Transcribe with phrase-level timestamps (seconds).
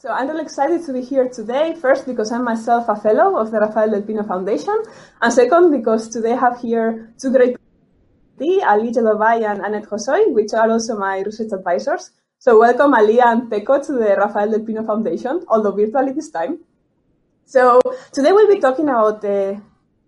[0.00, 1.74] So I'm really excited to be here today.
[1.74, 4.80] First, because I'm myself a fellow of the Rafael del Pino Foundation,
[5.20, 7.56] and second, because today I have here two great
[8.38, 12.12] people, Ali Jadbabaie and Anette Hosoi, which are also my research advisors.
[12.38, 16.60] So welcome Ali and Peko to the Rafael del Pino Foundation, although virtually this time.
[17.44, 17.80] So
[18.12, 19.60] today we'll be talking about the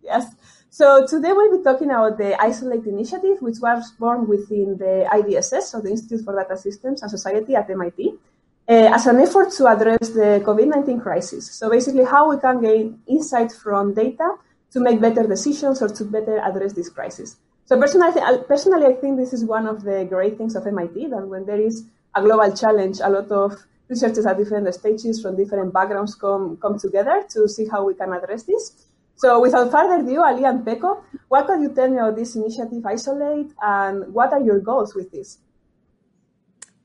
[0.05, 0.25] yes.
[0.69, 5.63] So today we'll be talking about the Isolat initiative, which was born within the IDSS,
[5.63, 8.21] so the Institute for Data Systems and Society at MIT
[8.69, 11.51] uh, as an effort to address the COVID-19 crisis.
[11.53, 14.37] So basically how we can gain insight from data
[14.73, 17.37] to make better decisions or to better address this crisis.
[17.65, 18.13] So personally,
[18.49, 21.61] personally, I think this is one of the great things of MIT, that when there
[21.61, 26.57] is a global challenge, a lot of researchers at different stages from different backgrounds come,
[26.57, 28.87] come together to see how we can address this.
[29.17, 32.83] So without further ado, Ali and Peko, what can you tell me about this initiative
[32.83, 35.39] Isolat and what are your goals with this?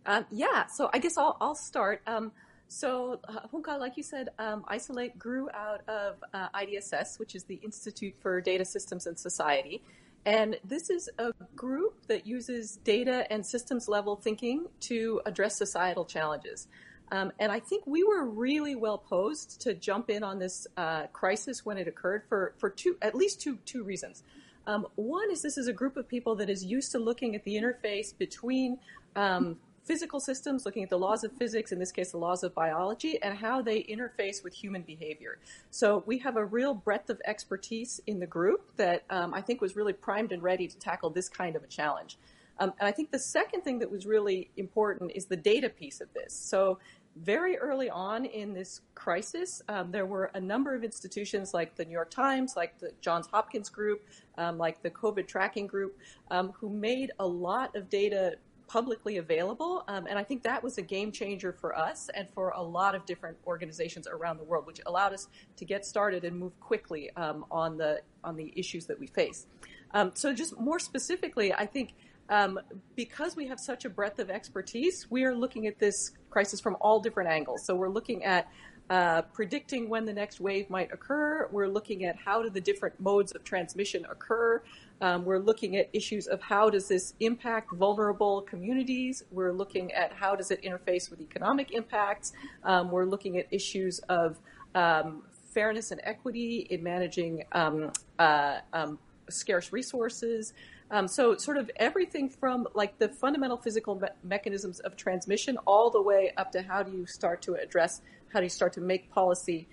[0.05, 2.01] Um, yeah, so I guess I'll, I'll start.
[2.05, 2.31] Um,
[2.67, 7.43] so, uh, Hunka, like you said, um, Isolat grew out of uh, IDSS, which is
[7.43, 9.81] the Institute for Data Systems and Society.
[10.25, 16.05] And this is a group that uses data and systems level thinking to address societal
[16.05, 16.67] challenges.
[17.11, 21.05] Um, and I think we were really well posed to jump in on this uh,
[21.13, 24.23] crisis when it occurred for, for two, at least two, two reasons.
[24.65, 27.43] Um, one is this is a group of people that is used to looking at
[27.43, 28.79] the interface between
[29.15, 32.53] um, physical systems, looking at the laws of physics, in this case, the laws of
[32.53, 35.37] biology, and how they interface with human behavior.
[35.71, 39.61] So we have a real breadth of expertise in the group that um, I think
[39.61, 42.17] was really primed and ready to tackle this kind of a challenge.
[42.59, 46.01] Um, and I think the second thing that was really important is the data piece
[46.01, 46.33] of this.
[46.33, 46.79] So
[47.15, 51.85] very early on in this crisis, um, there were a number of institutions like the
[51.85, 54.05] New York Times, like the Johns Hopkins Group,
[54.37, 55.97] um, like the COVID Tracking Group,
[56.29, 58.35] um, who made a lot of data
[58.67, 59.83] publicly available.
[59.87, 62.95] Um, and I think that was a game changer for us and for a lot
[62.95, 65.27] of different organizations around the world, which allowed us
[65.57, 69.45] to get started and move quickly um, on the on the issues that we face.
[69.91, 71.93] Um, so just more specifically, I think
[72.29, 72.59] um,
[72.95, 76.75] because we have such a breadth of expertise, we are looking at this crisis from
[76.81, 77.65] all different angles.
[77.65, 78.47] So we're looking at
[78.89, 81.47] uh, predicting when the next wave might occur.
[81.51, 84.61] We're looking at how do the different modes of transmission occur.
[85.01, 89.23] Um, we're looking at issues of how does this impact vulnerable communities.
[89.31, 92.33] We're looking at how does it interface with economic impacts.
[92.63, 94.39] Um, we're looking at issues of
[94.75, 100.53] um, fairness and equity in managing um, uh, um, scarce resources.
[100.91, 105.89] Um, so sort of everything from like the fundamental physical me- mechanisms of transmission all
[105.89, 108.01] the way up to how do you start to address,
[108.31, 109.67] how do you start to make policy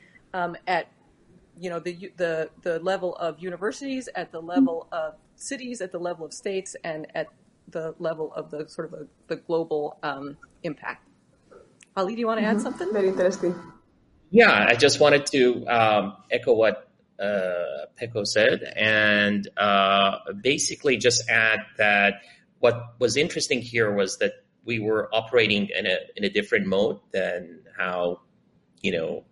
[0.67, 0.89] at
[1.59, 5.99] you know the the the level of universities, at the level of cities, at the
[5.99, 7.27] level of states, and at
[7.69, 11.07] the level of the sort of a, the global um, impact.
[11.97, 12.65] Ali, do you want to add mm-hmm.
[12.65, 12.93] something?
[12.93, 13.55] Very interesting.
[14.31, 16.89] Yeah, I just wanted to um, echo what
[17.23, 22.15] uh, Peko said, and uh, basically just add that
[22.59, 24.33] what was interesting here was that
[24.65, 28.21] we were operating in a in a different mode than how
[28.81, 29.25] you know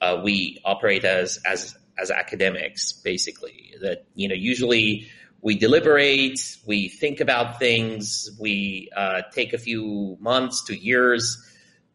[0.00, 3.74] uh, we operate as as as academics, basically.
[3.80, 5.08] That you know, usually
[5.42, 11.42] we deliberate, we think about things, we uh, take a few months to years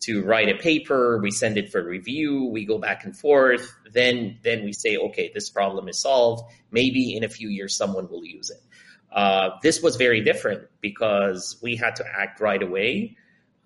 [0.01, 4.39] to write a paper, we send it for review, we go back and forth, then
[4.44, 6.44] then we say, okay, this problem is solved.
[6.72, 8.61] Maybe in a few years someone will use it.
[9.11, 13.17] Uh, this was very different because we had to act right away.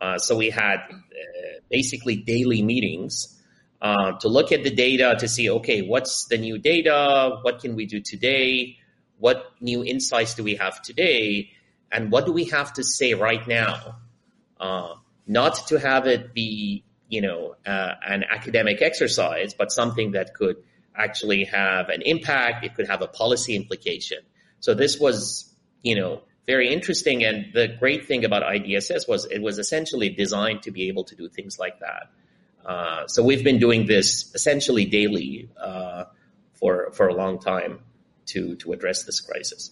[0.01, 3.41] Uh, so we had uh, basically daily meetings
[3.81, 7.37] uh, to look at the data to see, okay, what's the new data?
[7.43, 8.77] What can we do today?
[9.19, 11.51] What new insights do we have today?
[11.91, 13.97] And what do we have to say right now?
[15.27, 20.57] Not to have it be, you know, uh, an academic exercise, but something that could
[20.95, 22.63] actually have an impact.
[22.65, 24.19] It could have a policy implication.
[24.59, 27.23] So this was, you know, very interesting.
[27.23, 31.15] And the great thing about IDSS was it was essentially designed to be able to
[31.15, 32.11] do things like that.
[32.65, 36.05] Uh, so we've been doing this essentially daily uh,
[36.53, 37.79] for for a long time
[38.27, 39.71] to to address this crisis.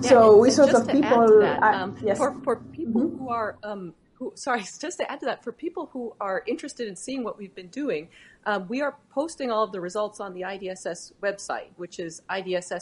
[0.00, 2.18] Yeah, so we sort of people, that, um, yes.
[2.18, 3.18] for for people mm-hmm.
[3.18, 6.86] who are um, who, sorry, just to add to that, for people who are interested
[6.86, 8.08] in seeing what we've been doing,
[8.46, 12.80] um, we are posting all of the results on the IDSS website, which is idss.mit.edu.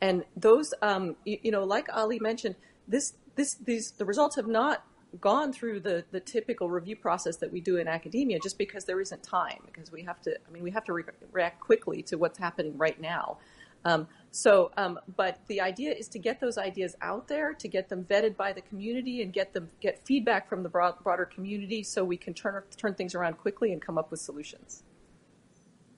[0.00, 4.46] And those, um, you, you, know, like Ali mentioned, this, this, these, the results have
[4.46, 4.84] not
[5.20, 9.00] gone through the, the typical review process that we do in academia just because there
[9.00, 12.18] isn't time because we have to i mean we have to re- react quickly to
[12.18, 13.38] what's happening right now
[13.86, 17.88] Um, so, um, but the idea is to get those ideas out there, to get
[17.88, 21.82] them vetted by the community, and get them get feedback from the broad, broader community,
[21.82, 24.82] so we can turn turn things around quickly and come up with solutions.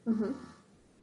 [0.07, 0.33] Mm-hmm.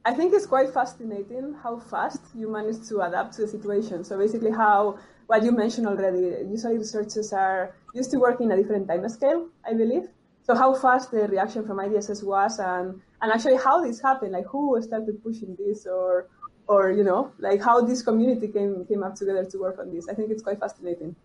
[0.05, 4.03] I think it's quite fascinating how fast you manage to adapt to the situation.
[4.03, 6.23] So basically, how what you mentioned already.
[6.47, 10.07] Usually, researchers are used to working a different time scale, I believe.
[10.43, 14.45] So how fast the reaction from IDSS was, and and actually how this happened, like
[14.45, 16.29] who started pushing this, or
[16.67, 20.07] or you know like how this community came came up together to work on this.
[20.09, 21.15] I think it's quite fascinating.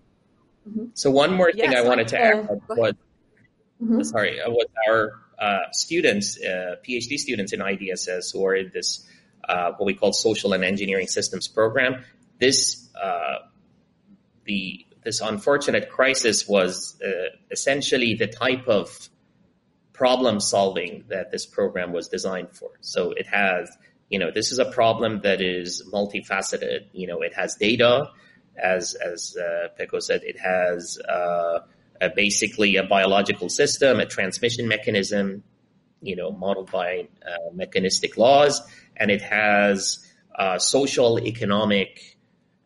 [0.68, 0.86] Mm-hmm.
[0.94, 2.94] So one more thing yes, I wanted to uh, add was
[3.82, 4.02] mm-hmm.
[4.02, 9.06] sorry uh, was our uh, students, uh, PhD students in IDSS who are in this
[9.48, 12.04] uh, what we call social and engineering systems program.
[12.38, 13.38] This uh,
[14.44, 17.00] the this unfortunate crisis was
[17.50, 19.08] essentially the type of
[19.94, 22.70] problem solving that this program was designed for.
[22.80, 23.70] So it has
[24.10, 26.86] you know, this is a problem that is multifaceted.
[26.92, 28.10] You know, it has data,
[28.60, 31.60] as as uh, Peko said, it has uh,
[32.00, 35.44] a basically a biological system, a transmission mechanism,
[36.02, 38.60] you know, modeled by uh, mechanistic laws,
[38.96, 40.04] and it has
[40.34, 42.18] uh, social, economic,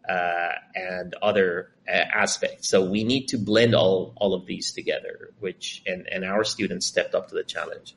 [0.08, 2.69] uh, and other uh, aspects.
[2.69, 6.87] So we need to blend all all of these together, which and and our students
[6.87, 7.94] stepped up to the challenge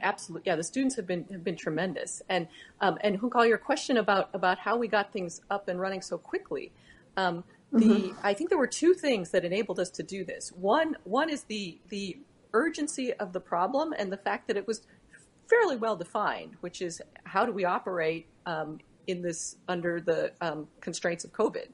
[0.00, 0.48] absolutely.
[0.50, 2.22] Yeah, the students have been have been tremendous.
[2.28, 2.48] And
[2.80, 6.18] um, and Hunkal, your question about about how we got things up and running so
[6.18, 6.72] quickly.
[7.16, 8.18] Um, the mm-hmm.
[8.22, 10.50] I think there were two things that enabled us to do this.
[10.50, 12.18] One one is the the
[12.52, 14.82] urgency of the problem and the fact that it was
[15.48, 20.68] fairly well defined, which is how do we operate um, in this under the um,
[20.80, 21.68] constraints of COVID.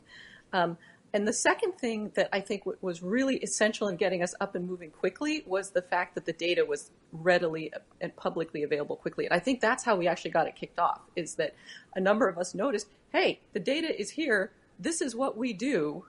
[0.52, 0.76] Um,
[1.12, 4.66] and the second thing that I think was really essential in getting us up and
[4.66, 9.24] moving quickly was the fact that the data was readily and publicly available quickly.
[9.24, 11.54] And I think that's how we actually got it kicked off is that
[11.96, 14.52] a number of us noticed, hey, the data is here.
[14.78, 16.04] This is what we do.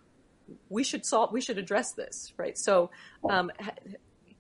[0.69, 2.57] We should solve, we should address this, right?
[2.57, 2.92] So,
[3.27, 3.51] um,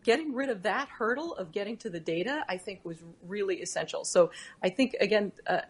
[0.03, 4.03] getting rid of that hurdle of getting to the data, I think was really essential.
[4.03, 4.31] So
[4.63, 5.61] I think again, uh,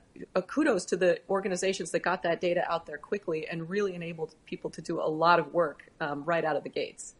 [0.47, 4.69] kudos to the organizations that got that data out there quickly and really enabled people
[4.71, 7.15] to do a lot of work um, right out of the gates.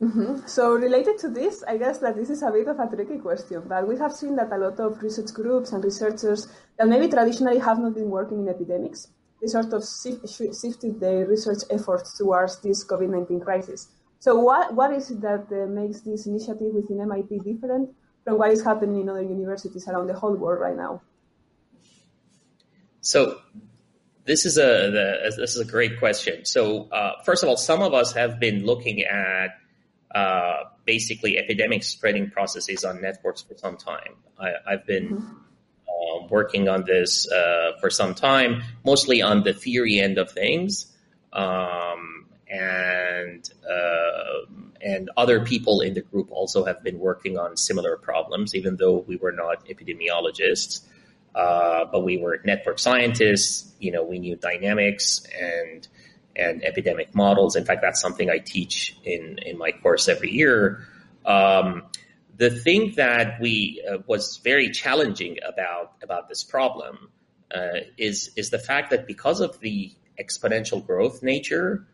[0.00, 0.46] Mm-hmm.
[0.46, 3.62] So related to this, I guess that this is a bit of a tricky question,
[3.66, 6.48] but we have seen that a lot of research groups and researchers
[6.78, 9.08] that maybe traditionally have not been working in epidemics,
[9.40, 13.88] they sort of shifted their research efforts towards this COVID-19 crisis.
[14.18, 17.90] So what, what is it that uh, makes this initiative within MIT different
[18.24, 21.02] from what is happening in other universities around the whole world right now?
[23.00, 23.38] So
[24.24, 26.44] this is a the, this is a great question.
[26.44, 29.50] So uh, first of all, some of us have been looking at
[30.12, 34.14] uh, basically epidemic spreading processes on networks for some time.
[34.38, 36.22] I, have been mm-hmm.
[36.24, 40.92] um, working on this uh, for some time, mostly on the theory end of things.
[41.32, 42.15] Um,
[42.48, 44.46] and uh,
[44.80, 48.98] and other people in the group also have been working on similar problems, even though
[48.98, 50.82] we were not epidemiologists.
[51.34, 53.70] Uh, but we were network scientists.
[53.78, 55.86] You know, we knew dynamics and
[56.34, 57.56] and epidemic models.
[57.56, 60.86] In fact, that's something I teach in in my course every year.
[61.24, 61.82] Um,
[62.36, 67.10] the thing that we uh, was very challenging about about this problem
[67.54, 71.86] uh, is is the fact that because of the exponential growth nature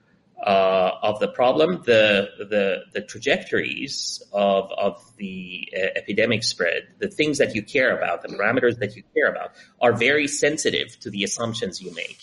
[0.42, 7.08] uh, of the problem, the the, the trajectories of of the uh, epidemic spread, the
[7.08, 11.10] things that you care about, the parameters that you care about, are very sensitive to
[11.10, 12.18] the assumptions you make.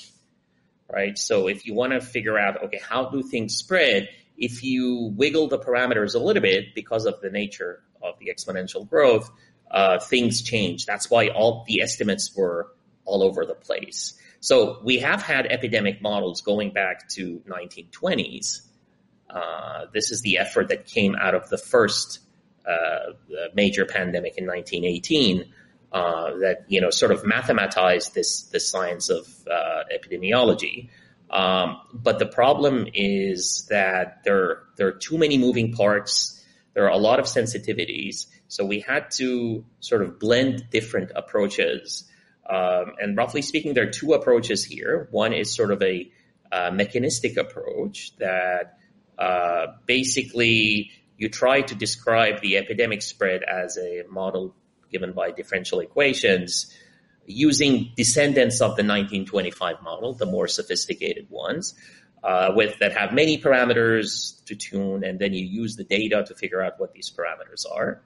[0.91, 1.17] Right.
[1.17, 4.09] So if you want to figure out, okay, how do things spread?
[4.37, 8.89] If you wiggle the parameters a little bit because of the nature of the exponential
[8.89, 9.29] growth,
[9.69, 10.85] uh, things change.
[10.85, 12.71] That's why all the estimates were
[13.05, 14.19] all over the place.
[14.39, 18.61] So we have had epidemic models going back to 1920s.
[19.29, 22.19] Uh, this is the effort that came out of the first
[22.65, 23.13] uh,
[23.53, 25.51] major pandemic in 1918
[25.91, 30.89] uh, that you know sort of mathematized this this science of uh, epidemiology.
[31.29, 36.43] Um, but the problem is that there there are too many moving parts.
[36.73, 38.27] There are a lot of sensitivities.
[38.47, 42.05] So we had to sort of blend different approaches
[42.49, 45.07] um, and roughly speaking, there are two approaches here.
[45.11, 46.11] One is sort of a
[46.51, 48.79] uh, mechanistic approach that
[49.17, 54.55] uh, basically you try to describe the epidemic spread as a model
[54.91, 56.73] given by differential equations
[57.27, 61.75] using descendants of the 1925 model, the more sophisticated ones,
[62.23, 66.33] uh, with that have many parameters to tune, and then you use the data to
[66.33, 68.01] figure out what these parameters are.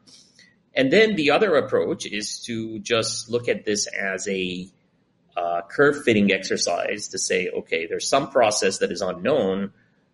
[0.76, 4.68] And then the other approach is to just look at this as a
[5.36, 9.72] uh, curve fitting exercise to say, okay, there's some process that is unknown,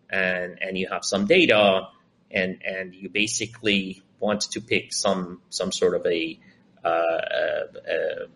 [0.08, 1.88] and and you have some data,
[2.30, 6.38] and and you basically want to pick some some sort of a,
[6.84, 8.26] uh, a, a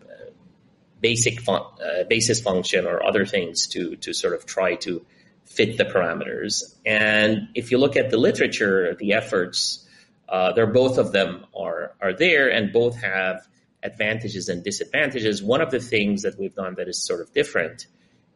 [1.01, 5.05] basic fun, uh, basis function or other things to to sort of try to
[5.45, 6.75] fit the parameters.
[6.85, 9.84] And if you look at the literature, the efforts,
[10.27, 13.47] uh, there both of them are are there, and both have
[13.83, 15.43] advantages and disadvantages.
[15.43, 17.87] One of the things that we've done that is sort of different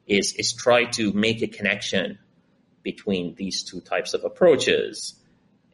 [0.08, 2.20] is is try to make a connection
[2.84, 5.16] between these two types of approaches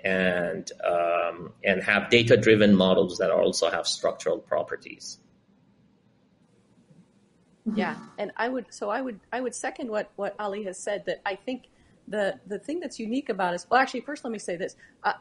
[0.04, 5.20] and um, and have data driven models that also have structural properties.
[7.74, 11.06] Yeah, and I would so I would I would second what what Ali has said
[11.08, 11.64] that I think
[12.08, 13.66] the the thing that's unique about us.
[13.70, 14.76] Well, actually, first let me say this.
[15.04, 15.14] Uh,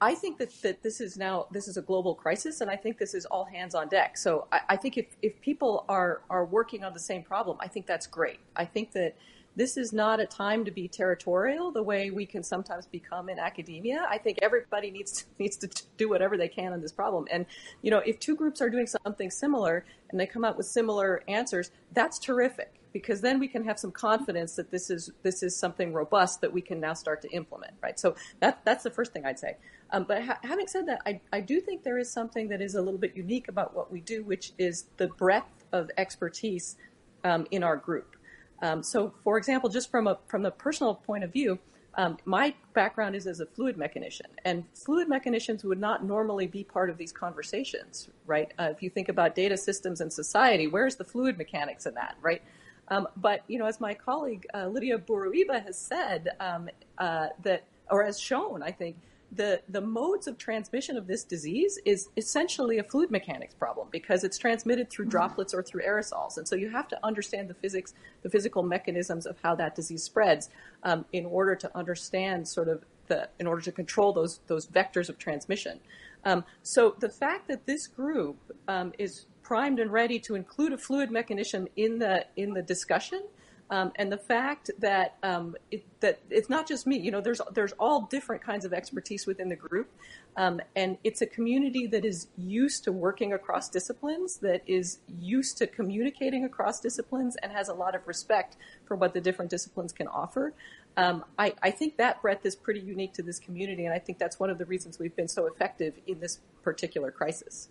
[0.00, 2.98] I think that, that this is now this is a global crisis, and I think
[2.98, 4.18] this is all hands on deck.
[4.18, 7.68] So I, I think if, if people are are working on the same problem, I
[7.68, 8.38] think that's great.
[8.54, 9.16] I think that
[9.56, 13.38] this is not a time to be territorial the way we can sometimes become in
[13.38, 14.06] academia.
[14.10, 17.26] I think everybody needs to, needs to do whatever they can on this problem.
[17.30, 17.46] And
[17.80, 21.22] you know, if two groups are doing something similar and they come out with similar
[21.26, 25.56] answers, that's terrific because then we can have some confidence that this is this is
[25.56, 27.98] something robust that we can now start to implement, right?
[27.98, 29.56] So that that's the first thing I'd say.
[29.90, 32.74] Um, but ha- having said that, I, I do think there is something that is
[32.74, 36.76] a little bit unique about what we do, which is the breadth of expertise
[37.24, 38.16] um, in our group.
[38.62, 41.58] Um, so, for example, just from a from the personal point of view,
[41.94, 46.64] um, my background is as a fluid mechanician, and fluid mechanicians would not normally be
[46.64, 48.52] part of these conversations, right?
[48.58, 52.16] Uh, if you think about data systems and society, where's the fluid mechanics in that,
[52.20, 52.42] right?
[52.88, 57.64] Um, but you know, as my colleague uh, Lydia Bourouiba has said, um, uh, that
[57.90, 58.96] or has shown, I think
[59.32, 64.24] the, the modes of transmission of this disease is essentially a fluid mechanics problem because
[64.24, 66.38] it's transmitted through droplets or through aerosols.
[66.38, 70.02] And so you have to understand the physics, the physical mechanisms of how that disease
[70.02, 70.48] spreads
[70.84, 75.08] um, in order to understand sort of the, in order to control those, those vectors
[75.08, 75.80] of transmission.
[76.24, 78.36] Um, so the fact that this group
[78.68, 83.22] um, is primed and ready to include a fluid mechanician in the, in the discussion
[83.68, 87.40] um, and the fact that um, it, that it's not just me, you know, there's
[87.52, 89.90] there's all different kinds of expertise within the group,
[90.36, 95.58] um, and it's a community that is used to working across disciplines, that is used
[95.58, 99.92] to communicating across disciplines, and has a lot of respect for what the different disciplines
[99.92, 100.54] can offer.
[100.96, 104.18] Um, I, I think that breadth is pretty unique to this community, and I think
[104.18, 107.68] that's one of the reasons we've been so effective in this particular crisis.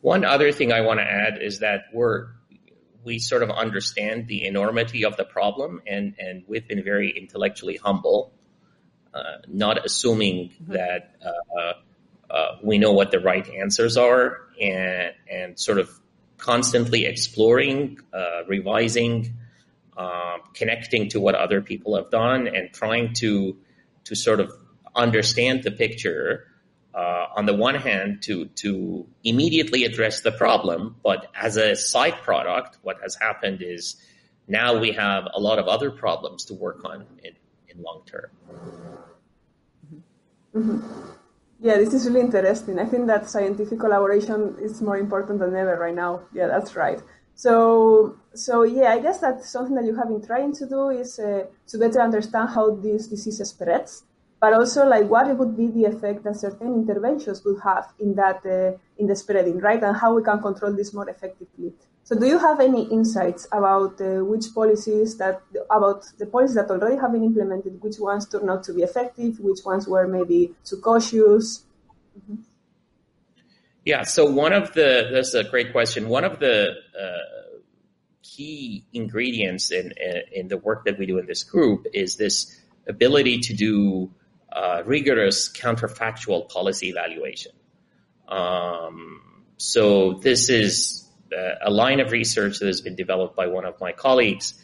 [0.00, 2.28] One other thing I want to add is that we're
[3.04, 7.76] we sort of understand the enormity of the problem and, and we've been very intellectually
[7.76, 8.32] humble,
[9.14, 10.72] uh, not assuming mm-hmm.
[10.72, 11.72] that uh,
[12.30, 15.90] uh, we know what the right answers are and, and sort of
[16.36, 19.34] constantly exploring, uh, revising,
[19.96, 23.56] um, connecting to what other people have done and trying to,
[24.04, 24.52] to sort of
[24.94, 26.49] understand the picture
[26.94, 32.16] uh, on the one hand to to immediately address the problem, but as a side
[32.22, 33.96] product, what has happened is
[34.48, 37.34] now we have a lot of other problems to work on in,
[37.68, 38.30] in long term.
[40.54, 40.80] Mm-hmm.
[41.62, 42.78] Yeah, this is really interesting.
[42.78, 46.22] I think that scientific collaboration is more important than ever right now.
[46.32, 47.00] Yeah, that's right.
[47.34, 51.18] So, so yeah, I guess that something that you have been trying to do is
[51.18, 54.04] uh, to better understand how this disease spreads
[54.40, 58.44] but also like what would be the effect that certain interventions would have in that
[58.46, 59.82] uh, in the spreading, right?
[59.82, 61.74] And how we can control this more effectively.
[62.04, 66.70] So, do you have any insights about uh, which policies that about the policies that
[66.70, 70.54] already have been implemented, which ones turned out to be effective, which ones were maybe
[70.64, 71.64] too cautious?
[72.18, 72.42] Mm-hmm.
[73.84, 74.02] Yeah.
[74.04, 76.08] So one of the that's a great question.
[76.08, 77.58] One of the uh,
[78.22, 79.92] key ingredients in
[80.32, 84.10] in the work that we do in this group is this ability to do
[84.52, 87.52] uh, rigorous counterfactual policy evaluation.
[88.28, 93.64] Um, so this is uh, a line of research that has been developed by one
[93.64, 94.54] of my colleagues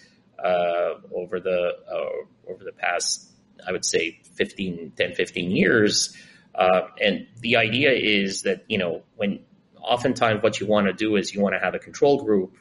[0.42, 3.30] uh, over the uh, over the past,
[3.66, 6.16] I would say, 15, 10, 15 years.
[6.54, 9.40] Uh, and the idea is that you know when
[9.80, 12.56] oftentimes what you want to do is you want to have a control group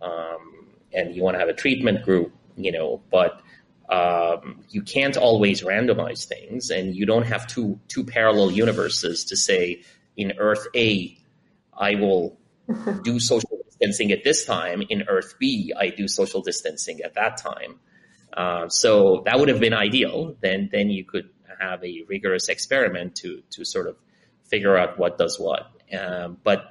[0.00, 3.40] um, and you want to have a treatment group, you know, but
[3.92, 9.36] um, you can't always randomize things, and you don't have two two parallel universes to
[9.36, 9.82] say
[10.16, 11.18] in Earth A,
[11.76, 12.38] I will
[13.02, 14.82] do social distancing at this time.
[14.88, 17.80] In Earth B, I do social distancing at that time.
[18.32, 20.36] Uh, so that would have been ideal.
[20.40, 21.28] Then then you could
[21.60, 23.96] have a rigorous experiment to to sort of
[24.44, 25.70] figure out what does what.
[25.92, 26.64] Um, but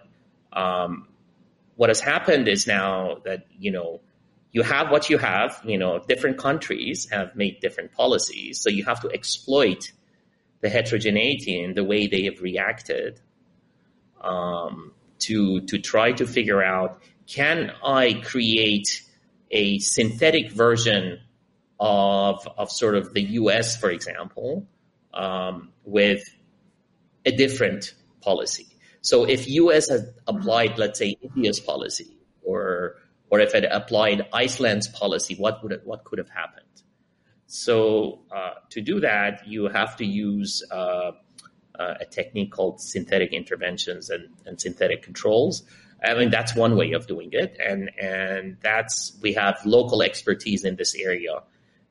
[0.52, 1.08] um,
[1.76, 4.02] what has happened is now that you know
[4.52, 5.62] you have what you have.
[5.64, 9.92] You know, different countries have made different policies, so you have to exploit
[10.62, 13.20] the heterogeneity in the way they have reacted
[14.22, 19.04] um, to to try to figure out can I create
[19.50, 21.20] a synthetic version
[21.80, 23.78] of of sort of the U.S.
[23.78, 24.68] for example
[25.14, 26.24] um, with
[27.26, 28.68] a different policy.
[29.02, 29.90] So if U.S.
[29.90, 32.16] had applied, let's say, India's policy,
[33.32, 36.66] or if it applied Iceland's policy, what would it, what could have happened?
[37.48, 41.14] So uh, to do that, you have to use uh,
[41.80, 45.64] uh, a technique called synthetic interventions and, and synthetic controls.
[46.04, 50.66] I mean that's one way of doing it, and and that's we have local expertise
[50.66, 51.44] in this area,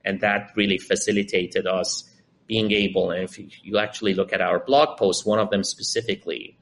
[0.04, 2.10] and that really facilitated us
[2.48, 3.12] being able.
[3.12, 6.58] And if you actually look at our blog post, one of them specifically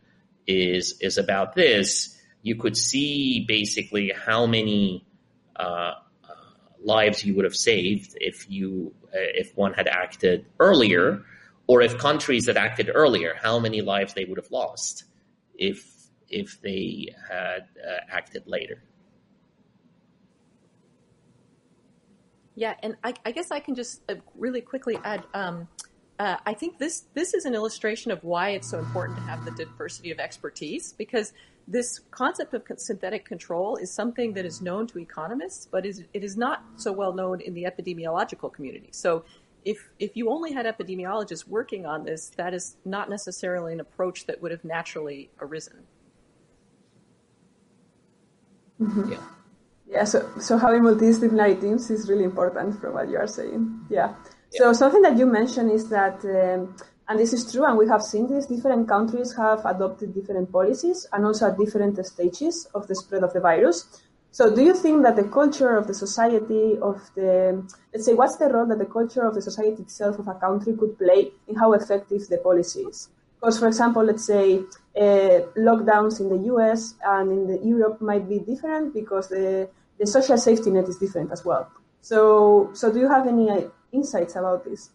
[0.46, 2.17] is is about this.
[2.48, 5.04] You could see basically how many
[5.54, 5.94] uh, uh,
[6.82, 11.22] lives you would have saved if you uh, if one had acted earlier,
[11.66, 15.04] or if countries had acted earlier, how many lives they would have lost
[15.58, 15.78] if
[16.28, 18.82] if they had uh, acted later.
[22.54, 25.22] Yeah, and I, I, guess I can just uh, really quickly add.
[25.32, 25.68] Um,
[26.18, 29.44] uh, I think this this is an illustration of why it's so important to have
[29.44, 31.32] the diversity of expertise because
[31.70, 36.24] this concept of synthetic control is something that is known to economists, but is it
[36.24, 38.88] is not so well known in the epidemiological community.
[38.92, 39.24] So,
[39.64, 44.26] if if you only had epidemiologists working on this, that is not necessarily an approach
[44.26, 45.84] that would have naturally arisen.
[48.80, 49.12] Mm-hmm.
[49.12, 49.18] Yeah.
[49.86, 50.04] Yeah.
[50.04, 53.86] So so having multidisciplinary teams is really important from what you are saying.
[53.90, 54.14] Yeah.
[54.50, 56.74] So something that you mentioned is that, um,
[57.08, 61.06] and this is true, and we have seen this, different countries have adopted different policies
[61.12, 64.02] and also at different stages of the spread of the virus.
[64.30, 68.36] So do you think that the culture of the society of the, let's say, what's
[68.36, 71.56] the role that the culture of the society itself of a country could play in
[71.56, 73.08] how effective the policy is?
[73.40, 78.28] Because, for example, let's say uh, lockdowns in the US and in the Europe might
[78.28, 81.70] be different because the, the social safety net is different as well.
[82.02, 83.48] So, so do you have any
[83.92, 84.90] insights about this?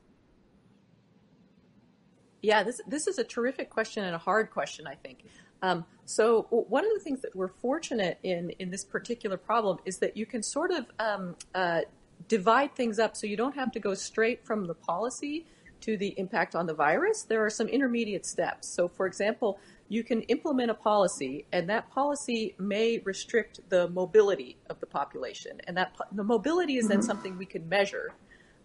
[2.43, 5.23] Yeah, this this is a terrific question and a hard question, I think.
[5.61, 9.97] Um, so one of the things that we're fortunate in in this particular problem is
[9.99, 11.81] that you can sort of um, uh,
[12.27, 15.45] divide things up, so you don't have to go straight from the policy
[15.79, 17.23] to the impact on the virus.
[17.23, 18.67] There are some intermediate steps.
[18.67, 24.57] So, for example, you can implement a policy, and that policy may restrict the mobility
[24.69, 26.93] of the population, and that the mobility is mm-hmm.
[26.95, 28.13] then something we can measure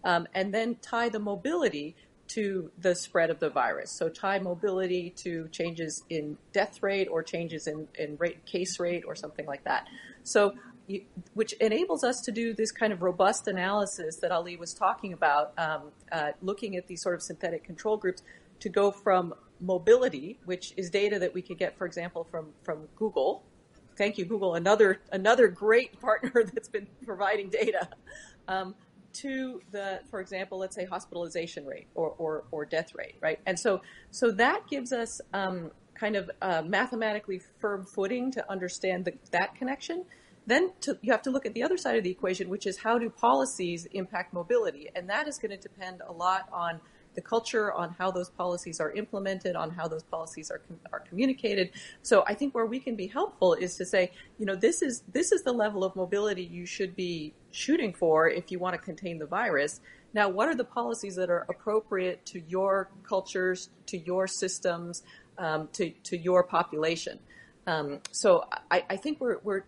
[0.05, 1.97] um, and then tie the mobility
[2.29, 3.91] to the spread of the virus.
[3.91, 9.05] So tie mobility to changes in death rate or changes in, in rate, case rate
[9.07, 9.87] or something like that.
[10.23, 10.55] So
[10.87, 11.03] you,
[11.35, 15.53] which enables us to do this kind of robust analysis that Ali was talking about,
[15.59, 18.23] um, uh, looking at these sort of synthetic control groups
[18.61, 22.89] to go from mobility, which is data that we could get, for example, from, from
[22.97, 23.43] Google.
[23.97, 27.89] Thank you, Google, another, another great partner that's been providing data.
[28.47, 28.75] Um,
[29.15, 33.41] to the, for example, let's say hospitalization rate or, or, or death rate, right?
[33.47, 36.31] And so, so that gives us um, kind of
[36.67, 40.05] mathematically firm footing to understand the, that connection.
[40.47, 42.79] Then to, you have to look at the other side of the equation, which is
[42.79, 44.89] how do policies impact mobility?
[44.95, 46.81] And that is going to depend a lot on
[47.19, 50.61] the culture, on how those policies are implemented, on how those policies are
[50.93, 51.73] are communicated.
[52.03, 55.03] So I think where we can be helpful is to say, you know, this is
[55.13, 58.83] this is the level of mobility you should be shooting for if you want to
[58.91, 59.81] contain the virus.
[60.15, 65.03] Now, what are the policies that are appropriate to your cultures, to your systems,
[65.39, 67.19] um, to to your population?
[67.67, 69.65] Um, so I, I, think we're we're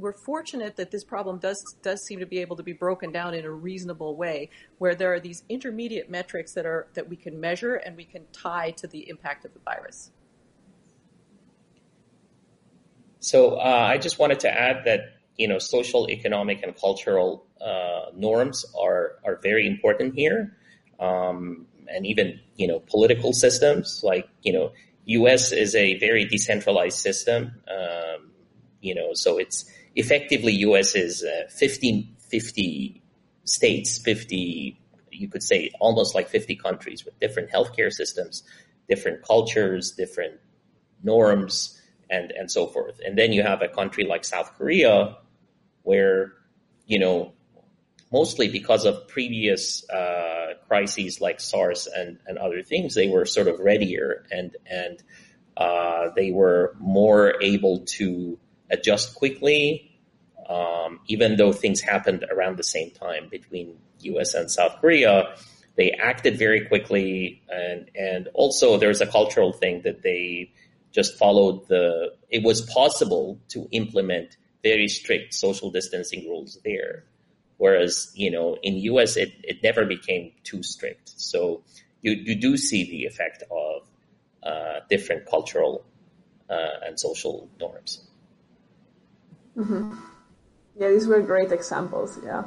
[0.00, 3.34] we're fortunate that this problem does does seem to be able to be broken down
[3.34, 7.40] in a reasonable way, where there are these intermediate metrics that are that we can
[7.40, 10.10] measure and we can tie to the impact of the virus.
[13.20, 15.00] So uh, I just wanted to add that
[15.36, 20.56] you know social, economic, and cultural uh, norms are are very important here,
[20.98, 24.72] um, and even you know political systems like you know
[25.06, 25.52] U.S.
[25.52, 27.62] is a very decentralized system.
[27.68, 28.29] Um,
[28.80, 30.94] you know, so it's effectively U.S.
[30.94, 33.02] is uh, 50, 50
[33.44, 38.42] states, 50, you could say almost like 50 countries with different healthcare systems,
[38.88, 40.40] different cultures, different
[41.02, 43.00] norms, and, and so forth.
[43.04, 45.16] And then you have a country like South Korea
[45.82, 46.32] where,
[46.86, 47.32] you know,
[48.12, 53.48] mostly because of previous uh, crises like SARS and, and other things, they were sort
[53.48, 55.02] of readier and and
[55.56, 58.38] uh, they were more able to
[58.70, 59.90] adjust quickly,
[60.48, 64.34] um, even though things happened around the same time between U.S.
[64.34, 65.34] and South Korea.
[65.76, 70.52] They acted very quickly, and and also there's a cultural thing that they
[70.92, 72.14] just followed the.
[72.28, 77.04] It was possible to implement very strict social distancing rules there
[77.60, 81.10] Whereas, you know, in US, it, it never became too strict.
[81.20, 81.62] So
[82.00, 83.82] you, you do see the effect of
[84.42, 85.84] uh, different cultural
[86.48, 88.08] uh, and social norms.
[89.56, 89.94] Mm-hmm.
[90.76, 92.18] Yeah, these were great examples.
[92.24, 92.44] Yeah.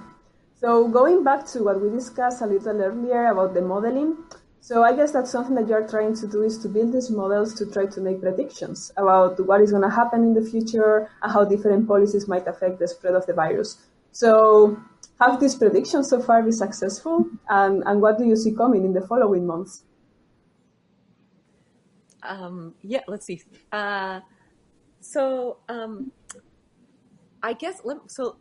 [0.56, 4.18] So going back to what we discussed a little earlier about the modeling,
[4.62, 7.54] so I guess that's something that you're trying to do is to build these models
[7.56, 11.34] to try to make predictions about what is going to happen in the future and
[11.34, 13.78] how different policies might affect the spread of the virus.
[14.14, 14.78] So
[15.20, 17.26] have these predictions so far been successful?
[17.50, 19.84] And, and what do you see coming in the following months?
[22.24, 23.44] Um, yeah, let's see.
[23.70, 24.22] Uh,
[25.02, 26.14] so um,
[27.44, 28.38] I guess so.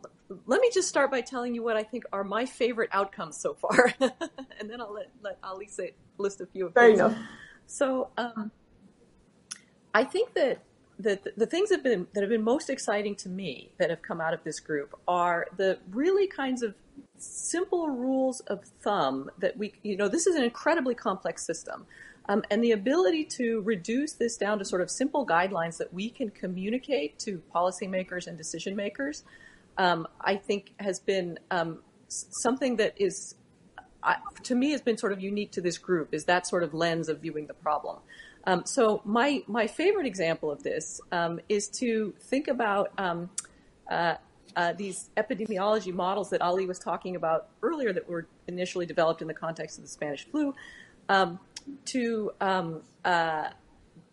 [0.47, 3.53] Let me just start by telling you what I think are my favorite outcomes so
[3.53, 6.67] far, and then I'll let, let Ali say, list a few.
[6.67, 7.15] Of Fair enough.
[7.67, 8.49] So um,
[9.93, 10.63] I think that
[10.99, 14.01] the, the things that have been that have been most exciting to me that have
[14.01, 16.73] come out of this group are the really kinds of
[17.17, 21.85] simple rules of thumb that we you know this is an incredibly complex system
[22.27, 26.09] um, and the ability to reduce this down to sort of simple guidelines that we
[26.09, 29.23] can communicate to policymakers and decision makers
[29.77, 33.35] um, i think has been um, something that is
[34.03, 36.73] uh, to me has been sort of unique to this group is that sort of
[36.73, 37.99] lens of viewing the problem
[38.45, 43.29] um, so my my favorite example of this um, is to think about um,
[43.89, 44.15] uh,
[44.55, 49.27] uh, these epidemiology models that Ali was talking about earlier that were initially developed in
[49.27, 50.53] the context of the Spanish flu.
[51.09, 51.39] Um,
[51.85, 53.49] to um, uh,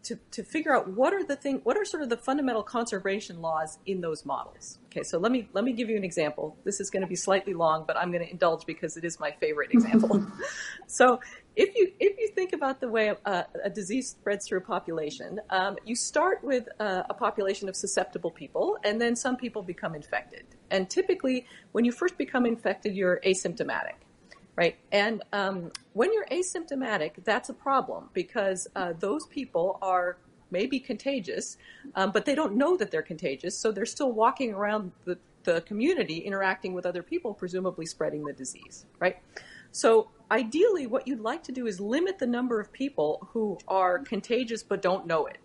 [0.03, 3.41] to, to figure out what are the thing, what are sort of the fundamental conservation
[3.43, 4.79] laws in those models.
[4.87, 6.57] Okay, so let me let me give you an example.
[6.65, 9.21] This is going to be slightly long, but I'm going to indulge because it is
[9.21, 10.27] my favorite example.
[10.87, 11.21] so
[11.55, 15.39] if you if you think about the way a, a disease spreads through a population,
[15.51, 19.95] um, you start with a, a population of susceptible people, and then some people become
[19.95, 20.45] infected.
[20.71, 23.97] And typically, when you first become infected, you're asymptomatic
[24.61, 24.77] right?
[24.93, 30.19] And um, when you're asymptomatic, that's a problem because uh, those people are
[30.51, 31.57] maybe contagious,
[31.95, 35.63] um, but they don't know that they're contagious, so they're still walking around the, the
[35.63, 39.17] community, interacting with other people, presumably spreading the disease, right?
[39.73, 44.01] So ideally, what you'd like to do is limit the number of people who are
[44.01, 45.39] contagious but don't know it,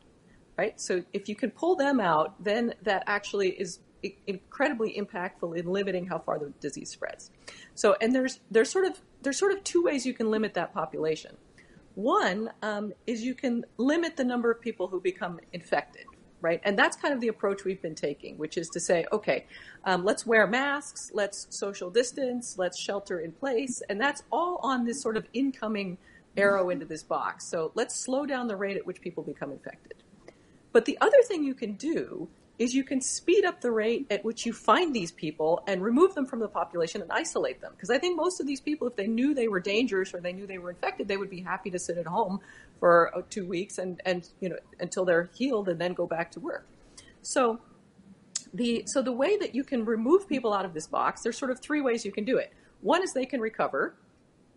[0.58, 0.78] right?
[0.82, 3.80] So if you can pull them out, then that actually is
[4.28, 7.32] incredibly impactful in limiting how far the disease spreads.
[7.74, 10.74] So, and there's there's sort of there's sort of two ways you can limit that
[10.74, 11.36] population.
[11.96, 16.06] One um, is you can limit the number of people who become infected,
[16.42, 16.60] right?
[16.66, 19.46] And that's kind of the approach we've been taking, which is to say, okay,
[19.86, 24.86] um, let's wear masks, let's social distance, let's shelter in place, and that's all on
[24.86, 25.98] this sort of incoming
[26.36, 27.50] arrow into this box.
[27.50, 30.04] So let's slow down the rate at which people become infected.
[30.74, 34.24] But the other thing you can do is you can speed up the rate at
[34.24, 37.74] which you find these people and remove them from the population and isolate them.
[37.76, 40.32] Because I think most of these people, if they knew they were dangerous or they
[40.32, 42.40] knew they were infected, they would be happy to sit at home
[42.80, 46.32] for uh, two weeks and, and you know until they're healed and then go back
[46.32, 46.66] to work.
[47.22, 47.60] So
[48.54, 51.52] the so the way that you can remove people out of this box, there's sort
[51.52, 52.54] of three ways you can do it.
[52.82, 53.96] One is they can recover.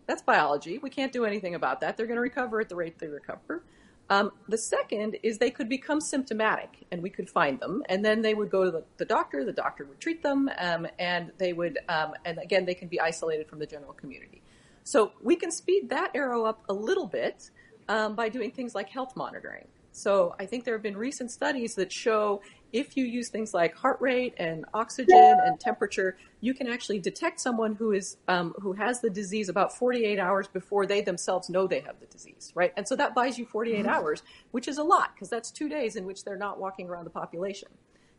[0.07, 0.79] That's biology.
[0.79, 1.97] We can't do anything about that.
[1.97, 3.63] They're going to recover at the rate they recover.
[4.11, 8.23] Um, the second is they could become symptomatic, and we could find them, and then
[8.23, 9.45] they would go to the, the doctor.
[9.45, 13.01] The doctor would treat them, um, and they would, um, and again, they can be
[13.01, 14.41] isolated from the general community.
[14.85, 17.51] So we can speed that arrow up a little bit
[17.89, 19.69] um, by doing things like health monitoring.
[19.93, 22.41] So I think there have been recent studies that show
[22.73, 27.41] if you use things like heart rate and oxygen and temperature, you can actually detect
[27.41, 31.67] someone who is um, who has the disease about 48 hours before they themselves know
[31.67, 32.73] they have the disease, right?
[32.77, 33.89] And so that buys you 48 mm-hmm.
[33.89, 37.05] hours, which is a lot because that's two days in which they're not walking around
[37.05, 37.69] the population.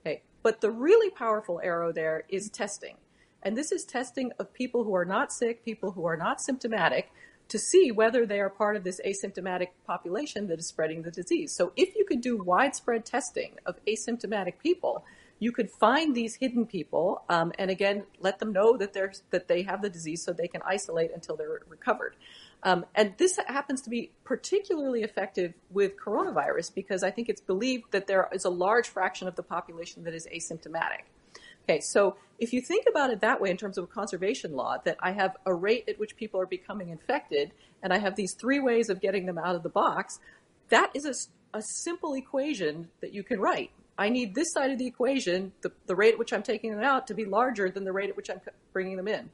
[0.02, 2.96] Okay, but the really powerful arrow there is testing,
[3.44, 7.12] and this is testing of people who are not sick, people who are not symptomatic,
[7.50, 11.52] to see whether they are part of this asymptomatic population that is spreading the disease.
[11.52, 15.04] So if you could do widespread testing of asymptomatic people,
[15.40, 19.48] you could find these hidden people um, and again let them know that they're that
[19.48, 22.16] they have the disease so they can isolate until they're recovered.
[22.62, 27.92] Um, and this happens to be particularly effective with coronavirus because I think it's believed
[27.92, 31.04] that there is a large fraction of the population that is asymptomatic.
[31.70, 34.78] Okay, so if you think about it that way in terms of a conservation law,
[34.86, 37.52] that I have a rate at which people are becoming infected,
[37.84, 40.18] and I have these three ways of getting them out of the box,
[40.70, 41.14] that is a,
[41.56, 43.70] a simple equation that you can write.
[44.00, 46.84] I need this side of the equation, the, the rate at which I'm taking them
[46.84, 48.42] out, to be larger than the rate at which I'm
[48.74, 49.30] bringing them in.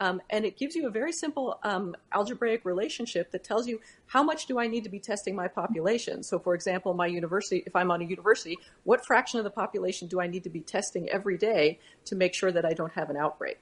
[0.00, 4.22] Um, and it gives you a very simple um, algebraic relationship that tells you how
[4.22, 6.22] much do I need to be testing my population.
[6.22, 10.08] So, for example, my university, if I'm on a university, what fraction of the population
[10.08, 13.10] do I need to be testing every day to make sure that I don't have
[13.10, 13.58] an outbreak?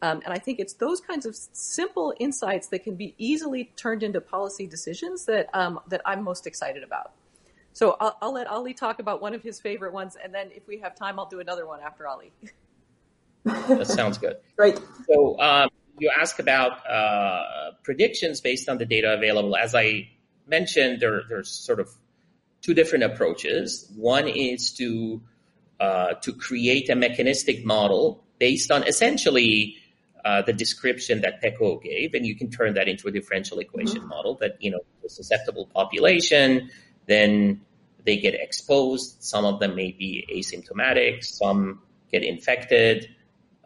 [0.00, 4.02] Um, and I think it's those kinds of simple insights that can be easily turned
[4.02, 7.12] into policy decisions that um, that I'm most excited about.
[7.74, 10.66] So I'll, I'll, let Ali talk about one of his favorite ones, and then if
[10.66, 12.32] we have time, I'll do another one after Ali.
[13.44, 14.36] that sounds good.
[14.56, 14.78] Right.
[15.08, 15.70] So um,
[16.02, 19.56] you ask about uh, predictions based on the data available.
[19.56, 20.08] As I
[20.48, 21.88] mentioned, there, there's sort of
[22.60, 23.88] two different approaches.
[23.96, 25.22] One is to
[25.78, 29.76] uh, to create a mechanistic model based on essentially
[30.24, 34.00] uh, the description that Peko gave, and you can turn that into a differential equation
[34.00, 34.08] mm-hmm.
[34.08, 36.68] model that you know a susceptible population,
[37.06, 37.60] then
[38.04, 39.22] they get exposed.
[39.22, 43.08] Some of them may be asymptomatic, some get infected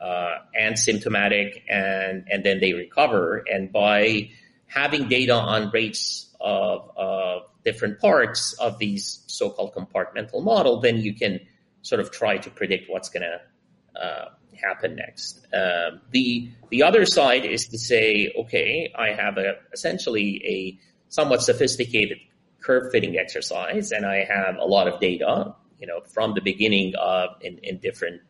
[0.00, 3.44] uh, and symptomatic, and and then they recover.
[3.50, 4.30] And by
[4.66, 11.14] having data on rates of, of different parts of these so-called compartmental model, then you
[11.14, 11.40] can
[11.82, 15.46] sort of try to predict what's going to uh, happen next.
[15.52, 20.78] Um, the the other side is to say, okay, I have a essentially a
[21.08, 22.18] somewhat sophisticated
[22.60, 26.94] curve fitting exercise, and I have a lot of data, you know, from the beginning
[26.96, 28.20] of in, in different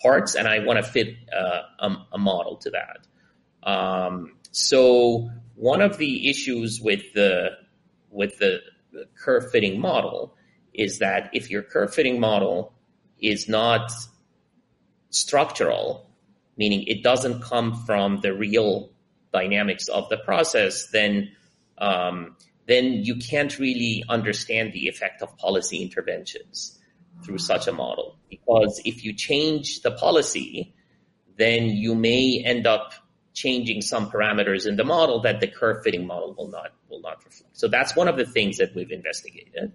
[0.00, 3.06] parts, and I want to fit uh, a, a, model to that.
[3.68, 7.50] Um, so one of the issues with the
[8.10, 8.60] with the,
[9.18, 10.36] curve fitting model
[10.72, 12.72] is that if your curve fitting model
[13.18, 13.90] is not
[15.10, 16.08] structural,
[16.56, 18.92] meaning it doesn't come from the real
[19.32, 21.32] dynamics of the process, then
[21.78, 26.78] um, then you can't really understand the effect of policy interventions
[27.22, 28.16] through such a model.
[28.28, 30.74] Because if you change the policy,
[31.36, 32.94] then you may end up
[33.32, 37.24] changing some parameters in the model that the curve fitting model will not will not
[37.24, 37.56] reflect.
[37.56, 39.72] So that's one of the things that we've investigated.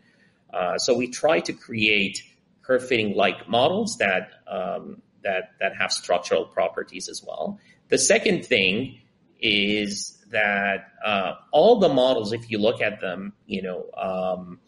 [0.51, 2.23] Uh, so we try to create
[2.61, 7.59] curve fitting like models that um, that that have structural properties as well.
[7.89, 8.99] The second thing
[9.41, 14.59] is that uh, all the models, if you look at them, you know, um,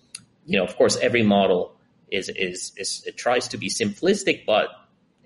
[0.46, 1.76] you know, of course, every model
[2.12, 4.70] is, is, is it tries to be simplistic, but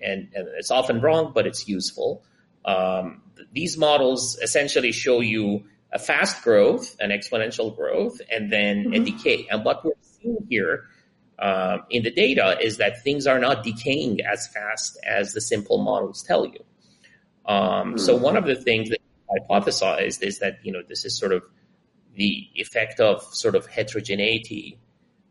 [0.00, 2.24] and, and it's often wrong, but it's useful.
[2.64, 3.22] Um,
[3.52, 8.94] these models essentially show you a fast growth, an exponential growth, and then mm-hmm.
[8.94, 9.46] a decay.
[9.50, 10.84] And what we're seeing here
[11.38, 15.78] uh, in the data is that things are not decaying as fast as the simple
[15.78, 16.64] models tell you.
[17.46, 17.96] Um, mm-hmm.
[17.98, 21.42] So one of the things that hypothesized is that you know this is sort of
[22.14, 24.78] the effect of sort of heterogeneity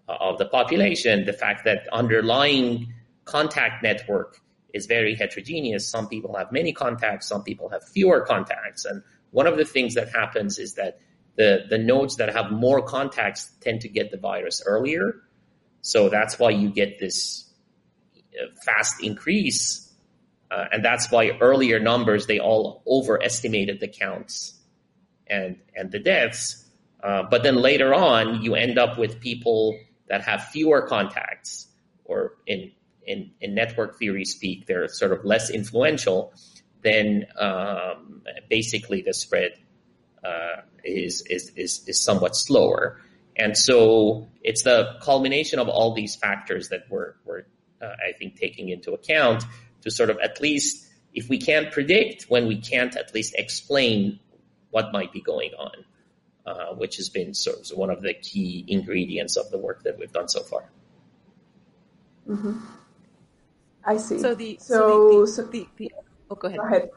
[0.07, 2.93] of the population, the fact that underlying
[3.25, 4.39] contact network
[4.73, 5.87] is very heterogeneous.
[5.87, 8.85] Some people have many contacts, some people have fewer contacts.
[8.85, 10.99] And one of the things that happens is that
[11.37, 15.21] the, the nodes that have more contacts tend to get the virus earlier.
[15.81, 17.51] So that's why you get this
[18.15, 19.93] uh, fast increase.
[20.51, 24.59] Uh, and that's why earlier numbers, they all overestimated the counts
[25.27, 26.69] and, and the deaths.
[27.03, 31.67] Uh, but then later on, you end up with people that have fewer contacts,
[32.05, 32.71] or in
[33.05, 36.33] in, in network theory speak, they're sort of less influential,
[36.81, 39.51] then um, basically the spread
[40.23, 42.99] uh, is, is, is, is somewhat slower.
[43.35, 47.43] And so it's the culmination of all these factors that we're, we're
[47.81, 49.43] uh, I think, taking into account
[49.81, 54.19] to sort of at least, if we can't predict, when we can't at least explain
[54.71, 55.85] what might be going on
[56.45, 59.97] uh, which has been sort of one of the key ingredients of the work that
[59.97, 60.65] we've done so far.
[62.29, 62.57] Mm-hmm.
[63.85, 64.19] I see.
[64.19, 65.91] So the so, so, the, the, the,
[66.29, 66.59] oh, go ahead.
[66.59, 66.89] Go ahead.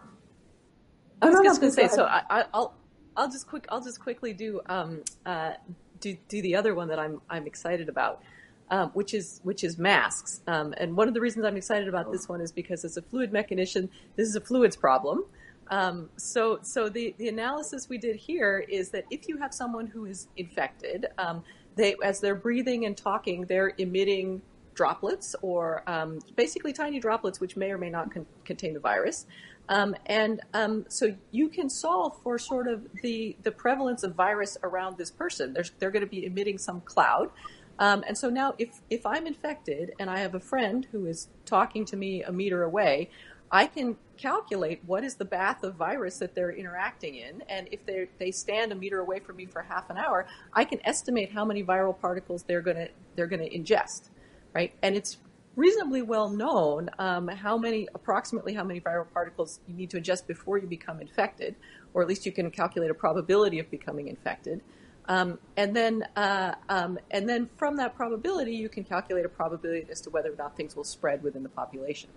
[1.21, 1.95] I was no, just no, going to say.
[1.95, 2.75] So I, will
[3.17, 5.53] I'll just quick I'll just quickly do um uh
[6.01, 8.23] do do the other one that I'm I'm excited about.
[8.71, 10.43] Um, which is which is masks.
[10.47, 13.03] Um, and one of the reasons I'm excited about this one is because as a
[13.03, 15.25] fluid mechanician, this is a fluids problem.
[15.71, 19.87] Um, so, so the, the analysis we did here is that if you have someone
[19.87, 21.43] who is infected, um,
[21.77, 24.43] they as they're breathing and talking, they're emitting
[24.75, 29.27] droplets or um, basically tiny droplets, which may or may not con- contain the virus.
[29.69, 34.57] Um, and um, so you can solve for sort of the the prevalence of virus
[34.63, 35.53] around this person.
[35.53, 37.31] They're, they're going to be emitting some cloud.
[37.79, 41.29] Um, and so now, if if I'm infected and I have a friend who is
[41.45, 43.11] talking to me a meter away,
[43.51, 47.85] I can calculate what is the bath of virus that they're interacting in, and if
[47.87, 51.33] they they stand a meter away from me for half an hour, I can estimate
[51.33, 54.11] how many viral particles they're gonna they're gonna ingest,
[54.55, 54.73] right?
[54.83, 55.19] And it's
[55.57, 60.27] reasonably well known um, how many approximately how many viral particles you need to ingest
[60.27, 61.57] before you become infected,
[61.95, 64.61] or at least you can calculate a probability of becoming infected.
[65.09, 69.87] Um, and then, uh, um, and then from that probability, you can calculate a probability
[69.91, 72.11] as to whether or not things will spread within the population.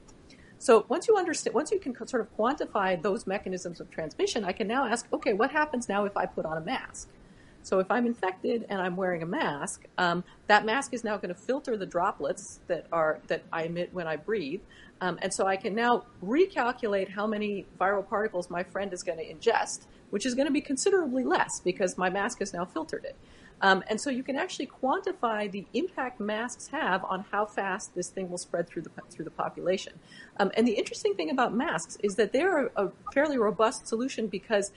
[0.62, 4.52] So once you understand, once you can sort of quantify those mechanisms of transmission, I
[4.52, 7.10] can now ask, okay, what happens now if I put on a mask?
[7.64, 11.34] So if I'm infected and I'm wearing a mask, um, that mask is now going
[11.34, 14.62] to filter the droplets that are that I emit when I breathe,
[15.02, 19.18] um, and so I can now recalculate how many viral particles my friend is going
[19.18, 23.06] to ingest, which is going to be considerably less because my mask has now filtered
[23.06, 23.16] it.
[23.62, 28.10] Um, and so you can actually quantify the impact masks have on how fast this
[28.10, 29.94] thing will spread through the through the population.
[30.38, 34.28] Um, and the interesting thing about masks is that they're a, a fairly robust solution
[34.28, 34.72] because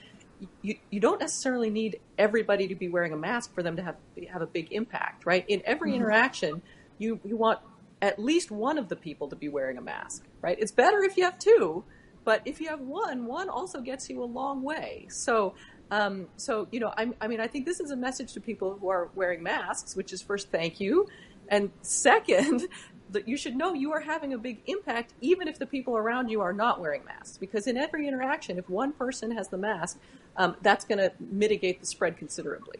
[0.61, 3.95] you, you don't necessarily need everybody to be wearing a mask for them to have
[4.31, 5.45] have a big impact, right?
[5.47, 6.01] In every mm-hmm.
[6.01, 6.61] interaction,
[6.97, 7.59] you you want
[8.01, 10.57] at least one of the people to be wearing a mask, right?
[10.59, 11.83] It's better if you have two,
[12.23, 15.07] but if you have one, one also gets you a long way.
[15.09, 15.55] So
[15.91, 18.77] um, so, you know, I, I mean, I think this is a message to people
[18.79, 21.07] who are wearing masks, which is first, thank you.
[21.47, 22.67] And second,
[23.11, 26.29] that you should know you are having a big impact even if the people around
[26.29, 27.37] you are not wearing masks.
[27.37, 29.99] Because in every interaction, if one person has the mask,
[30.37, 32.79] um, that's going to mitigate the spread considerably.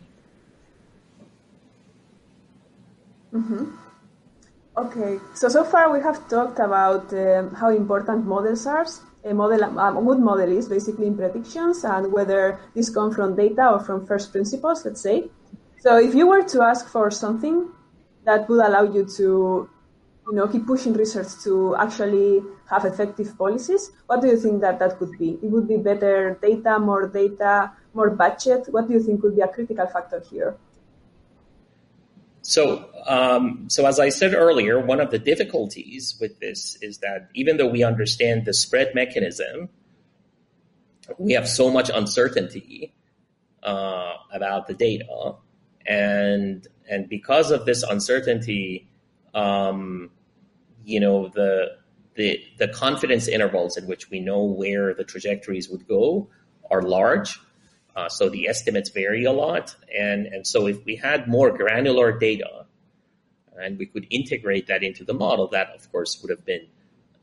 [3.33, 3.75] Mm-hmm.
[4.77, 8.85] Okay, so so far we have talked about um, how important models are
[9.25, 13.71] a model, a good model is basically in predictions and whether this come from data
[13.71, 15.29] or from first principles, let's say.
[15.79, 17.69] So if you were to ask for something
[18.23, 19.69] that would allow you to,
[20.27, 24.77] you know, keep pushing research to actually have effective policies, what do you think that
[24.79, 25.39] that could be?
[25.41, 28.67] It would be better data, more data, more budget.
[28.69, 30.55] What do you think would be a critical factor here?
[32.47, 37.29] So, um, so as I said earlier, one of the difficulties with this is that
[37.33, 39.69] even though we understand the spread mechanism,
[41.17, 42.93] we have so much uncertainty
[43.63, 45.33] uh, about the data,
[45.87, 48.87] and and because of this uncertainty,
[49.33, 50.11] um,
[50.83, 51.77] you know the
[52.13, 56.29] the the confidence intervals in which we know where the trajectories would go
[56.69, 57.39] are large,
[57.95, 59.75] uh, so the estimates vary a lot.
[59.97, 62.65] And, and so if we had more granular data
[63.57, 66.67] and we could integrate that into the model, that of course would have been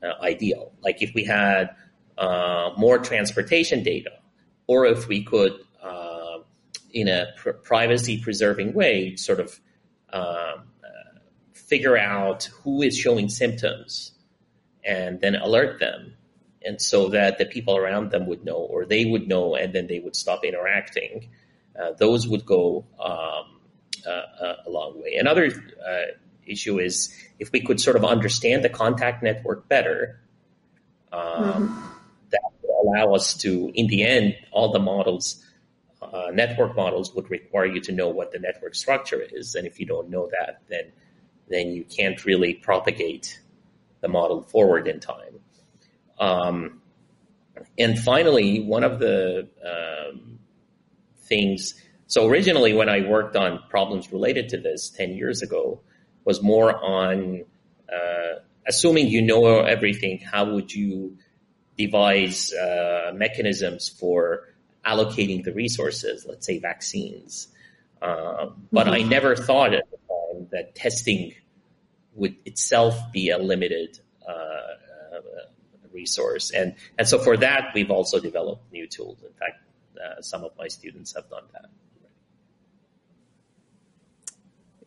[0.01, 0.73] uh, ideal.
[0.81, 1.75] Like if we had
[2.17, 4.11] uh, more transportation data,
[4.67, 6.39] or if we could, uh,
[6.91, 9.59] in a pr- privacy preserving way, sort of
[10.11, 10.63] um,
[11.73, 14.11] figure out who is showing symptoms
[14.83, 16.13] and then alert them
[16.65, 19.87] and so that the people around them would know, or they would know, and then
[19.87, 21.29] they would stop interacting.
[21.79, 23.59] Uh, those would go um,
[24.05, 25.15] uh, uh, a long way.
[25.15, 26.01] Another uh,
[26.45, 30.19] issue is if we could sort of understand the contact network better,
[31.11, 31.87] um, mm-hmm.
[32.31, 35.43] that would allow us to, in the end, all the models,
[36.01, 39.79] uh, network models would require you to know what the network structure is, and if
[39.79, 40.91] you don't know that, then
[41.49, 43.41] then you can't really propagate
[44.01, 45.39] the model forward in time.
[46.19, 46.81] Um,
[47.77, 50.39] and finally, one of the um,
[51.23, 51.75] things.
[52.07, 55.81] So originally, when I worked on problems related to this ten years ago,
[56.25, 57.43] was more on
[57.91, 60.19] uh, assuming you know everything.
[60.19, 61.17] How would you
[61.77, 64.53] devise uh, mechanisms for
[64.85, 66.25] allocating the resources?
[66.27, 67.47] Let's say vaccines.
[68.01, 68.95] Uh, but mm-hmm.
[68.95, 71.33] I never thought at the time that testing
[72.15, 74.33] would itself be a limited uh,
[75.93, 76.51] resource.
[76.51, 79.19] And, and so for that, we've also developed new tools.
[79.23, 79.63] In fact,
[80.03, 81.65] uh, some of my students have done that.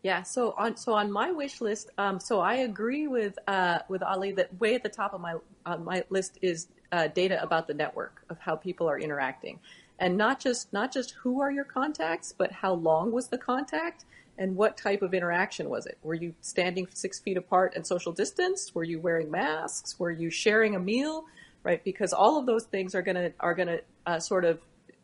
[0.03, 0.23] Yeah.
[0.23, 4.31] So on so on my wish list, um, so I agree with uh, with Ali
[4.33, 7.75] that way at the top of my on my list is uh, data about the
[7.75, 9.59] network of how people are interacting,
[9.99, 14.05] and not just not just who are your contacts, but how long was the contact,
[14.39, 15.99] and what type of interaction was it?
[16.03, 18.75] Were you standing six feet apart and social distance?
[18.75, 19.99] Were you wearing masks?
[19.99, 21.25] Were you sharing a meal?
[21.63, 24.61] Right, because all of those things are gonna are gonna uh, sort of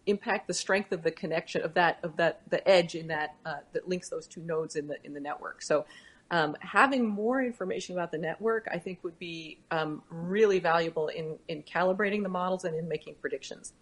[0.06, 3.56] impact the strength of the connection of that of that the edge in that uh,
[3.72, 5.62] that links those two nodes in the in the network.
[5.62, 5.86] So
[6.30, 11.36] um, having more information about the network, I think, would be um, really valuable in
[11.48, 13.72] in calibrating the models and in making predictions.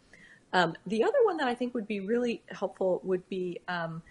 [0.53, 4.03] Um, the other one that I think would be really helpful would be um,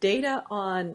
[0.00, 0.94] data on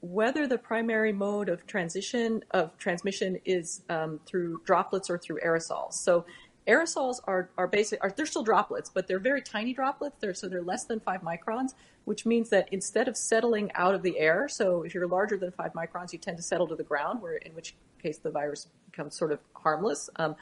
[0.00, 5.94] whether the primary mode of transition of transmission is um, through droplets or through aerosols.
[5.94, 6.24] So
[6.68, 10.16] aerosols are are basic are they're still droplets, but they're very tiny droplets.
[10.20, 11.74] They're so they're less than five microns,
[12.04, 15.50] which means that instead of settling out of the air, so if you're larger than
[15.50, 18.68] five microns, you tend to settle to the ground, where in which case the virus
[18.90, 20.08] becomes sort of harmless.
[20.16, 20.36] Um,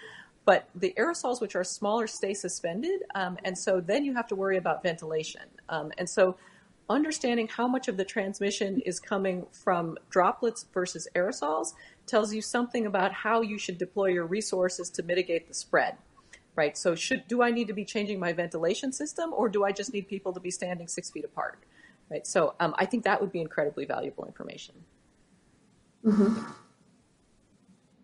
[0.44, 4.36] but the aerosols, which are smaller, stay suspended, um, and so then you have to
[4.36, 5.42] worry about ventilation.
[5.68, 6.36] Um, and so
[6.89, 11.74] understanding how much of the transmission is coming from droplets versus aerosols
[12.07, 15.97] tells you something about how you should deploy your resources to mitigate the spread.
[16.55, 16.78] Right.
[16.78, 19.93] So should do I need to be changing my ventilation system, or do I just
[19.93, 21.59] need people to be standing six feet apart?
[22.11, 22.26] Right.
[22.26, 24.74] So um, I think that would be incredibly valuable information.
[26.05, 26.41] Mm-hmm.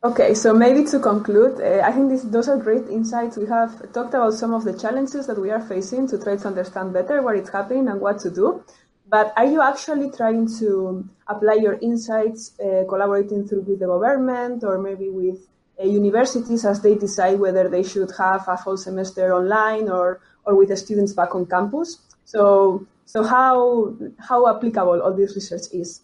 [0.04, 3.36] Okay, so maybe to conclude, uh, I think this, those are great insights.
[3.36, 6.48] We have talked about some of the challenges that we are facing to try to
[6.48, 8.64] understand better what is happening and what to do.
[9.08, 14.64] But are you actually trying to apply your insights, uh, collaborating through with the government
[14.64, 15.46] or maybe with
[15.80, 20.56] uh, universities as they decide whether they should have a whole semester online or, or
[20.56, 22.00] with the students back on campus?
[22.24, 26.00] So, so how, how applicable all this research is?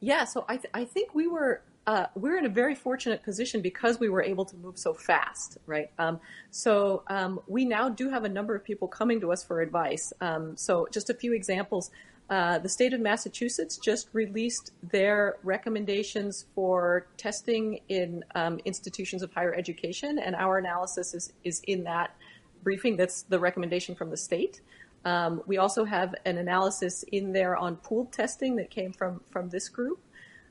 [0.00, 3.60] Yeah, so I, th- I think we were uh, we're in a very fortunate position
[3.60, 5.88] because we were able to move so fast, right?
[5.98, 6.18] Um,
[6.50, 10.12] so um, we now do have a number of people coming to us for advice.
[10.20, 11.92] Um, so just a few examples.
[12.28, 19.32] Uh, the state of Massachusetts just released their recommendations for testing in um, institutions of
[19.32, 22.16] higher education, and our analysis is, is in that
[22.64, 22.96] briefing.
[22.96, 24.60] That's the recommendation from the state.
[25.06, 29.48] Um, we also have an analysis in there on pooled testing that came from, from
[29.48, 30.00] this group.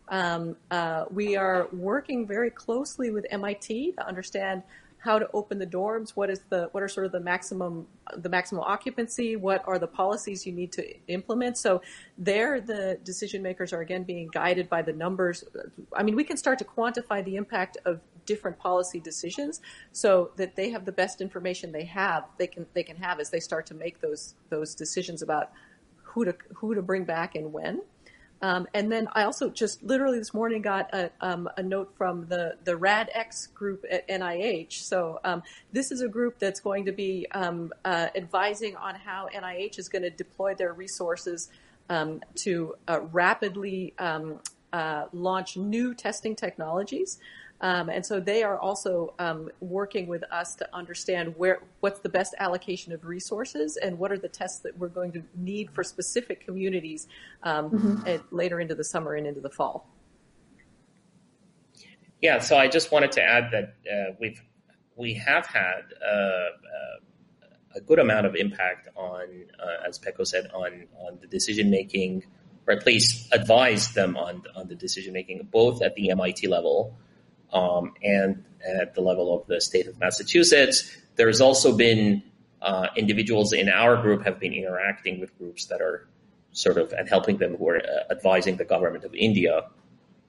[0.08, 4.64] Um, uh, we are working very closely with MIT to understand
[4.99, 7.86] how to open the dorms, what is the what are sort of the maximum
[8.18, 11.58] the maximum occupancy, what are the policies you need to implement.
[11.58, 11.82] So
[12.18, 15.43] there the decision makers are again being guided by the numbers.
[15.93, 19.62] I mean, we can start to quantify the impact of different policy decisions
[19.92, 23.30] so that they have the best information they have they can they can have as
[23.30, 25.52] they start to make those those decisions about
[26.04, 27.82] who to who to bring back and when.
[28.42, 32.28] Um, and then I also just literally this morning got a, um, a note from
[32.28, 34.74] the, the RADx group at NIH.
[34.74, 39.30] So um, this is a group that's going to be um, uh, advising on how
[39.34, 41.50] NIH is going to deploy their resources
[41.90, 44.40] um, to uh, rapidly um,
[44.74, 47.20] uh, launch new testing technologies.
[47.66, 52.09] Um, and so they are also um, working with us to understand where what's the
[52.09, 55.84] best allocation of resources and what are the tests that we're going to need for
[55.84, 57.07] specific communities
[57.41, 58.36] um, mm-hmm.
[58.36, 59.89] later into the summer and into the fall.
[62.22, 64.39] Yeah, so I just wanted to add that uh, we've
[64.95, 66.47] we have had uh, uh,
[67.78, 69.24] a good amount of impact on,
[69.59, 72.26] uh, as Peko said, on on the decision making,
[72.68, 76.95] or at least advised them on on the decision making, both at the MIT level
[77.54, 80.96] um, and at the level of the state of Massachusetts.
[81.16, 82.24] There's also been
[82.62, 86.08] uh, individuals in our group have been interacting with groups that are
[86.52, 89.68] sort of and helping them who are uh, advising the government of India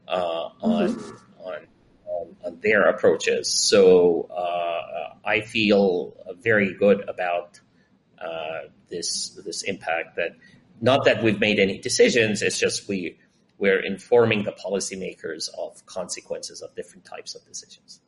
[0.08, 1.46] uh, on, mm-hmm.
[1.46, 1.66] on,
[2.06, 3.48] on, on their approaches.
[3.48, 7.60] So uh, I feel very good about
[8.18, 10.16] uh, this this impact.
[10.16, 10.36] That
[10.80, 12.42] not that we've made any decisions.
[12.42, 13.18] It's just we
[13.58, 18.00] we're informing the policymakers of consequences of different types of decisions.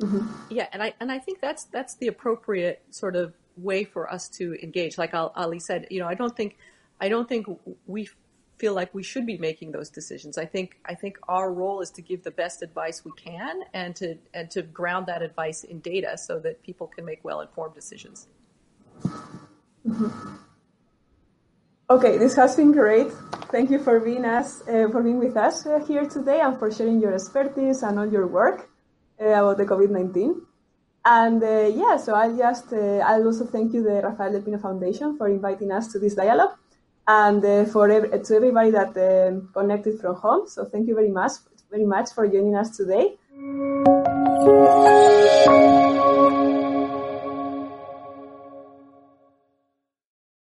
[0.00, 0.26] Mm-hmm.
[0.50, 4.28] Yeah, and I and I think that's that's the appropriate sort of way for us
[4.28, 4.98] to engage.
[4.98, 6.58] Like Ali said, you know, I don't think
[7.00, 7.46] I don't think
[7.86, 8.08] we
[8.58, 10.38] feel like we should be making those decisions.
[10.38, 13.96] I think I think our role is to give the best advice we can and
[13.96, 17.74] to and to ground that advice in data so that people can make well informed
[17.74, 18.28] decisions.
[19.86, 20.36] Mm-hmm.
[21.88, 23.12] Okay, this has been great.
[23.52, 26.68] Thank you for being us uh, for being with us uh, here today and for
[26.68, 28.68] sharing your expertise and all your work
[29.20, 30.42] uh, about the COVID nineteen.
[31.04, 34.58] And uh, yeah, so I'll just uh, I'll also thank you the Rafael del Pino
[34.58, 36.58] Foundation for inviting us to this dialogue,
[37.06, 38.92] and uh, for ev- to everybody that
[39.54, 40.48] connected from home.
[40.48, 41.34] So thank you very much,
[41.70, 43.14] very much for joining us today.